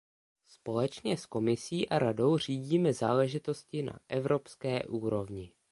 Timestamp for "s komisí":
1.17-1.89